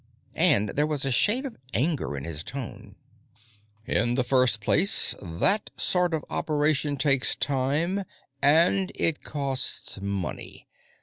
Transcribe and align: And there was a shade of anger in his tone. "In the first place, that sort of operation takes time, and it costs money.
And 0.33 0.69
there 0.69 0.87
was 0.87 1.05
a 1.05 1.11
shade 1.11 1.45
of 1.45 1.59
anger 1.75 2.17
in 2.17 2.23
his 2.23 2.43
tone. 2.43 2.95
"In 3.85 4.15
the 4.15 4.23
first 4.23 4.59
place, 4.59 5.13
that 5.21 5.69
sort 5.77 6.15
of 6.15 6.25
operation 6.27 6.97
takes 6.97 7.35
time, 7.35 8.05
and 8.41 8.91
it 8.95 9.21
costs 9.23 9.99
money. 10.01 10.67